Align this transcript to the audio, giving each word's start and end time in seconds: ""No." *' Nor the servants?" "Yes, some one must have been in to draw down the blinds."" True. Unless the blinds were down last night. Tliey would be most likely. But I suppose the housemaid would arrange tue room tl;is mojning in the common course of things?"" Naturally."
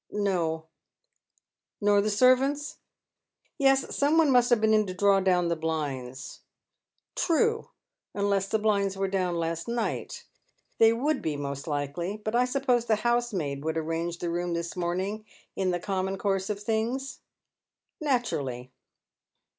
""No." 0.31 0.65
*' 1.23 1.79
Nor 1.87 2.01
the 2.01 2.09
servants?" 2.09 2.79
"Yes, 3.59 3.95
some 3.95 4.17
one 4.17 4.31
must 4.31 4.49
have 4.49 4.59
been 4.59 4.73
in 4.73 4.87
to 4.87 4.95
draw 4.95 5.19
down 5.19 5.47
the 5.47 5.55
blinds."" 5.55 6.39
True. 7.25 7.69
Unless 8.15 8.47
the 8.47 8.57
blinds 8.57 8.97
were 8.97 9.07
down 9.07 9.35
last 9.37 9.67
night. 9.67 10.25
Tliey 10.79 10.99
would 10.99 11.21
be 11.21 11.37
most 11.37 11.67
likely. 11.67 12.17
But 12.17 12.35
I 12.35 12.45
suppose 12.45 12.85
the 12.85 12.95
housemaid 13.05 13.63
would 13.63 13.77
arrange 13.77 14.17
tue 14.17 14.31
room 14.31 14.55
tl;is 14.55 14.73
mojning 14.73 15.23
in 15.55 15.69
the 15.69 15.79
common 15.79 16.17
course 16.17 16.49
of 16.49 16.59
things?"" 16.59 17.19
Naturally." 18.01 18.71